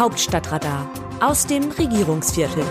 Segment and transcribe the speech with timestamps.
[0.00, 2.64] Hauptstadtradar aus dem Regierungsviertel.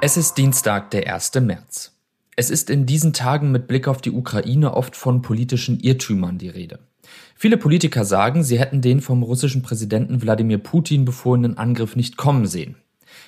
[0.00, 1.34] Es ist Dienstag, der 1.
[1.42, 1.96] März.
[2.34, 6.48] Es ist in diesen Tagen mit Blick auf die Ukraine oft von politischen Irrtümern die
[6.48, 6.80] Rede.
[7.36, 12.46] Viele Politiker sagen, sie hätten den vom russischen Präsidenten Wladimir Putin befohlenen Angriff nicht kommen
[12.46, 12.74] sehen.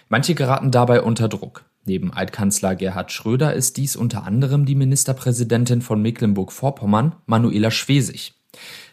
[0.09, 1.65] Manche geraten dabei unter Druck.
[1.85, 8.35] Neben Altkanzler Gerhard Schröder ist dies unter anderem die Ministerpräsidentin von Mecklenburg-Vorpommern, Manuela Schwesig,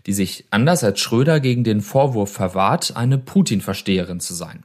[0.05, 4.63] die sich anders als Schröder gegen den Vorwurf verwahrt, eine Putin-Versteherin zu sein.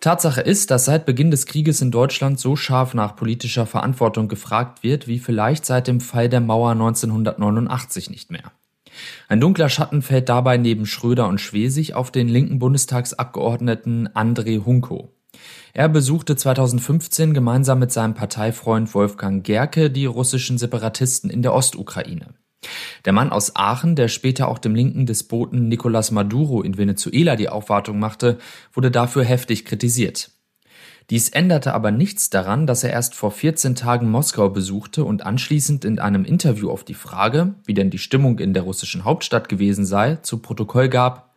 [0.00, 4.82] Tatsache ist, dass seit Beginn des Krieges in Deutschland so scharf nach politischer Verantwortung gefragt
[4.82, 8.52] wird, wie vielleicht seit dem Fall der Mauer 1989 nicht mehr.
[9.28, 15.12] Ein dunkler Schatten fällt dabei neben Schröder und Schwesig auf den linken Bundestagsabgeordneten André Hunko.
[15.74, 22.28] Er besuchte 2015 gemeinsam mit seinem Parteifreund Wolfgang Gerke die russischen Separatisten in der Ostukraine.
[23.04, 27.48] Der Mann aus Aachen, der später auch dem linken Despoten Nicolás Maduro in Venezuela die
[27.48, 28.38] Aufwartung machte,
[28.72, 30.30] wurde dafür heftig kritisiert.
[31.08, 35.84] Dies änderte aber nichts daran, dass er erst vor 14 Tagen Moskau besuchte und anschließend
[35.84, 39.86] in einem Interview auf die Frage, wie denn die Stimmung in der russischen Hauptstadt gewesen
[39.86, 41.32] sei, zu Protokoll gab,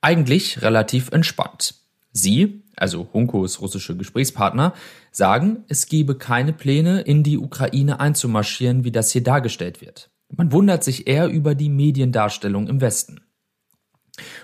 [0.00, 1.74] eigentlich relativ entspannt.
[2.12, 4.74] Sie, also Hunkos russische Gesprächspartner,
[5.10, 10.10] sagen, es gebe keine Pläne, in die Ukraine einzumarschieren, wie das hier dargestellt wird.
[10.36, 13.20] Man wundert sich eher über die Mediendarstellung im Westen.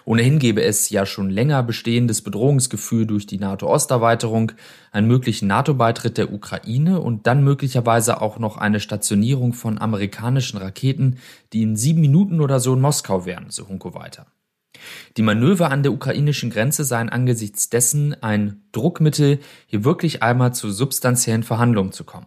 [0.05, 4.53] Ohnehin gäbe es ja schon länger bestehendes Bedrohungsgefühl durch die NATO-Osterweiterung,
[4.91, 11.19] einen möglichen NATO-Beitritt der Ukraine und dann möglicherweise auch noch eine Stationierung von amerikanischen Raketen,
[11.53, 14.27] die in sieben Minuten oder so in Moskau wären, so Hunko weiter.
[15.17, 20.71] Die Manöver an der ukrainischen Grenze seien angesichts dessen ein Druckmittel, hier wirklich einmal zu
[20.71, 22.27] substanziellen Verhandlungen zu kommen.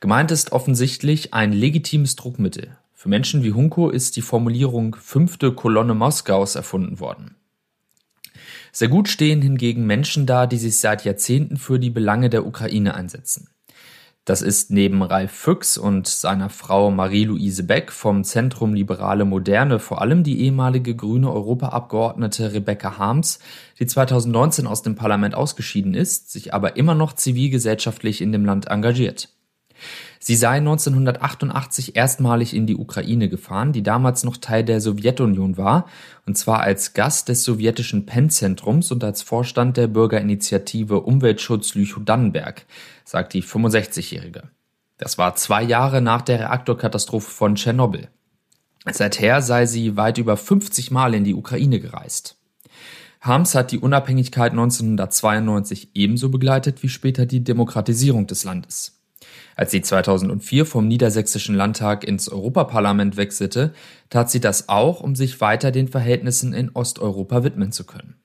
[0.00, 2.76] Gemeint ist offensichtlich ein legitimes Druckmittel.
[2.92, 7.36] Für Menschen wie Hunko ist die Formulierung fünfte Kolonne Moskaus erfunden worden.
[8.72, 12.94] Sehr gut stehen hingegen Menschen da, die sich seit Jahrzehnten für die Belange der Ukraine
[12.94, 13.48] einsetzen.
[14.26, 20.02] Das ist neben Ralf Füchs und seiner Frau Marie-Louise Beck vom Zentrum Liberale Moderne vor
[20.02, 23.38] allem die ehemalige grüne Europaabgeordnete Rebecca Harms,
[23.78, 28.66] die 2019 aus dem Parlament ausgeschieden ist, sich aber immer noch zivilgesellschaftlich in dem Land
[28.66, 29.28] engagiert.
[30.18, 35.86] Sie sei 1988 erstmalig in die Ukraine gefahren, die damals noch Teil der Sowjetunion war,
[36.26, 42.66] und zwar als Gast des sowjetischen Penn-Zentrums und als Vorstand der Bürgerinitiative Umweltschutz Lüchow-Dannenberg,
[43.04, 44.44] sagt die 65-Jährige.
[44.98, 48.08] Das war zwei Jahre nach der Reaktorkatastrophe von Tschernobyl.
[48.90, 52.36] Seither sei sie weit über 50 Mal in die Ukraine gereist.
[53.20, 58.95] Harms hat die Unabhängigkeit 1992 ebenso begleitet wie später die Demokratisierung des Landes.
[59.56, 63.72] Als sie 2004 vom Niedersächsischen Landtag ins Europaparlament wechselte,
[64.10, 68.16] tat sie das auch, um sich weiter den Verhältnissen in Osteuropa widmen zu können.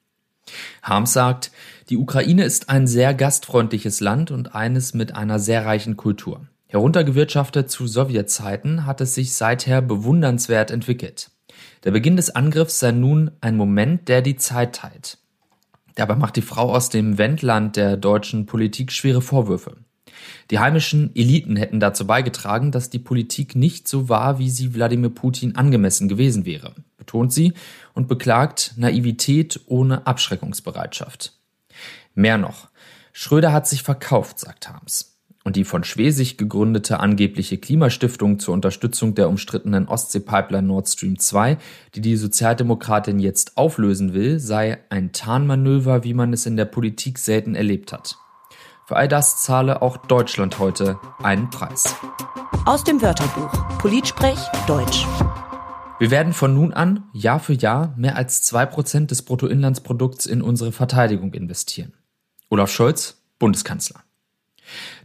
[0.82, 1.52] Harms sagt,
[1.90, 6.48] die Ukraine ist ein sehr gastfreundliches Land und eines mit einer sehr reichen Kultur.
[6.68, 11.32] Heruntergewirtschaftet zu Sowjetzeiten hat es sich seither bewundernswert entwickelt.
[11.84, 15.18] Der Beginn des Angriffs sei nun ein Moment, der die Zeit teilt.
[15.96, 19.78] Dabei macht die Frau aus dem Wendland der deutschen Politik schwere Vorwürfe.
[20.50, 25.10] Die heimischen Eliten hätten dazu beigetragen, dass die Politik nicht so war, wie sie Wladimir
[25.10, 27.54] Putin angemessen gewesen wäre, betont sie
[27.94, 31.34] und beklagt Naivität ohne Abschreckungsbereitschaft.
[32.14, 32.70] Mehr noch,
[33.14, 35.12] Schröder hat sich verkauft, sagt Harms.
[35.44, 41.58] Und die von Schwesig gegründete angebliche Klimastiftung zur Unterstützung der umstrittenen Ostsee-Pipeline Nord Stream 2,
[41.96, 47.18] die die Sozialdemokratin jetzt auflösen will, sei ein Tarnmanöver, wie man es in der Politik
[47.18, 48.18] selten erlebt hat.
[48.92, 51.96] Für all das zahle auch Deutschland heute einen Preis.
[52.66, 54.38] Aus dem Wörterbuch Politsprech
[54.68, 55.08] Deutsch.
[55.98, 60.42] Wir werden von nun an Jahr für Jahr mehr als zwei Prozent des Bruttoinlandsprodukts in
[60.42, 61.94] unsere Verteidigung investieren.
[62.50, 64.04] Olaf Scholz, Bundeskanzler.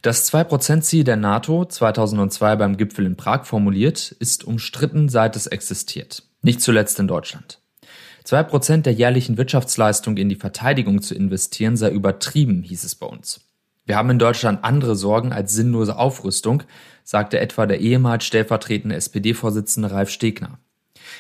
[0.03, 6.25] Das 2%-Ziel der NATO, 2002 beim Gipfel in Prag formuliert, ist umstritten, seit es existiert.
[6.43, 7.61] Nicht zuletzt in Deutschland.
[8.25, 13.46] 2% der jährlichen Wirtschaftsleistung in die Verteidigung zu investieren sei übertrieben, hieß es bei uns.
[13.87, 16.65] Wir haben in Deutschland andere Sorgen als sinnlose Aufrüstung,
[17.05, 20.59] sagte etwa der ehemals stellvertretende SPD-Vorsitzende Ralf Stegner.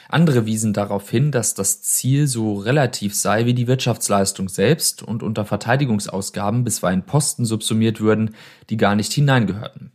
[0.08, 5.22] Andere wiesen darauf hin, dass das Ziel so relativ sei wie die Wirtschaftsleistung selbst und
[5.22, 8.34] unter Verteidigungsausgaben bisweilen Posten subsumiert würden,
[8.68, 9.92] die gar nicht hineingehörten.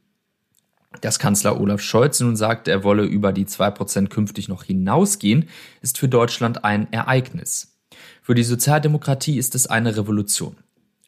[1.01, 5.49] Dass Kanzler Olaf Scholz nun sagt, er wolle über die zwei Prozent künftig noch hinausgehen,
[5.81, 7.77] ist für Deutschland ein Ereignis.
[8.21, 10.55] Für die Sozialdemokratie ist es eine Revolution.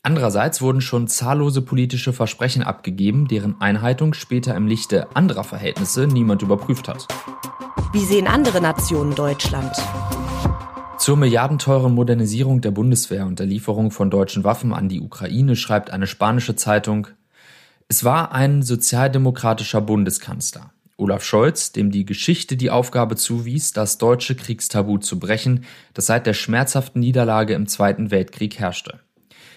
[0.06, 6.42] Andererseits wurden schon zahllose politische Versprechen abgegeben, deren Einhaltung später im Lichte anderer Verhältnisse niemand
[6.42, 7.08] überprüft hat.
[7.94, 9.72] Wie sehen andere Nationen Deutschland?
[10.98, 15.90] Zur milliardenteuren Modernisierung der Bundeswehr und der Lieferung von deutschen Waffen an die Ukraine schreibt
[15.90, 17.08] eine spanische Zeitung,
[17.88, 24.36] es war ein sozialdemokratischer Bundeskanzler, Olaf Scholz, dem die Geschichte die Aufgabe zuwies, das deutsche
[24.36, 25.64] Kriegstabu zu brechen,
[25.94, 29.00] das seit der schmerzhaften Niederlage im Zweiten Weltkrieg herrschte.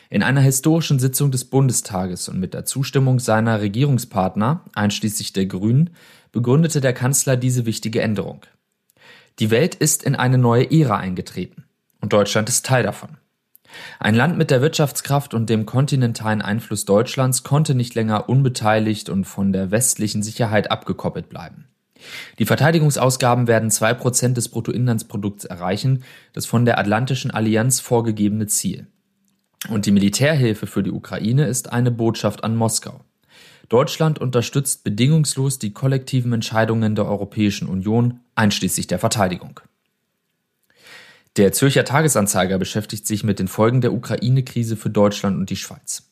[0.08, 5.90] In einer historischen Sitzung des Bundestages und mit der Zustimmung seiner Regierungspartner, einschließlich der Grünen,
[6.32, 8.42] begründete der Kanzler diese wichtige Änderung.
[9.38, 11.64] Die Welt ist in eine neue Ära eingetreten
[12.00, 13.18] und Deutschland ist Teil davon.
[13.98, 19.24] Ein Land mit der Wirtschaftskraft und dem kontinentalen Einfluss Deutschlands konnte nicht länger unbeteiligt und
[19.24, 21.66] von der westlichen Sicherheit abgekoppelt bleiben.
[22.38, 28.86] Die Verteidigungsausgaben werden zwei Prozent des Bruttoinlandsprodukts erreichen, das von der Atlantischen Allianz vorgegebene Ziel.
[29.68, 33.00] Und die Militärhilfe für die Ukraine ist eine Botschaft an Moskau.
[33.68, 39.60] Deutschland unterstützt bedingungslos die kollektiven Entscheidungen der Europäischen Union, einschließlich der Verteidigung.
[41.36, 46.10] Der Zürcher Tagesanzeiger beschäftigt sich mit den Folgen der Ukraine-Krise für Deutschland und die Schweiz.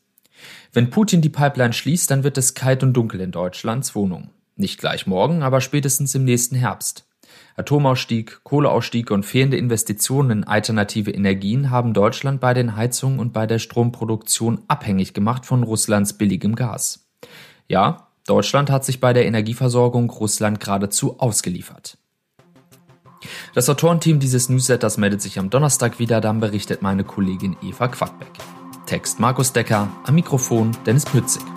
[0.72, 4.30] Wenn Putin die Pipeline schließt, dann wird es kalt und dunkel in Deutschlands Wohnungen.
[4.56, 7.06] Nicht gleich morgen, aber spätestens im nächsten Herbst.
[7.56, 13.46] Atomausstieg, Kohleausstieg und fehlende Investitionen in alternative Energien haben Deutschland bei den Heizungen und bei
[13.46, 17.06] der Stromproduktion abhängig gemacht von Russlands billigem Gas.
[17.68, 21.98] Ja, Deutschland hat sich bei der Energieversorgung Russland geradezu ausgeliefert.
[23.54, 28.32] Das Autorenteam dieses Newsletters meldet sich am Donnerstag wieder, dann berichtet meine Kollegin Eva Quadbeck.
[28.86, 31.53] Text Markus Decker, am Mikrofon Dennis Pützig.